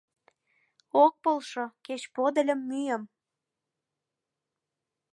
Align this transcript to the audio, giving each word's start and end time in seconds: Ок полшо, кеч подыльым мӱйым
Ок 1.03 1.13
полшо, 1.23 1.65
кеч 1.85 2.01
подыльым 2.13 2.59
мӱйым 2.69 3.03